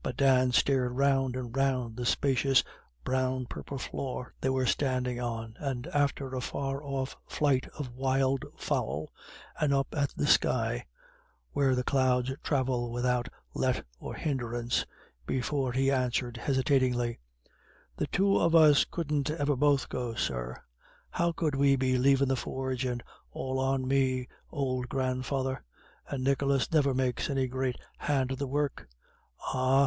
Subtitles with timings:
[0.00, 2.64] But Dan stared round and round the spacious
[3.04, 8.42] brown purple floor they were standing on, and after a far off flight of wild
[8.56, 9.12] fowl,
[9.60, 10.86] and up at the sky,
[11.52, 14.86] where the clouds travel without let or hindrance,
[15.26, 17.18] before he answered hesitatingly:
[17.98, 20.56] "The two of us couldn't ever both go, sir.
[21.10, 24.26] How could we be lavin' the forge and all on me
[24.58, 25.62] ould grandfather?
[26.06, 28.88] And Nicholas never makes any great hand of the work."
[29.52, 29.86] "Ah!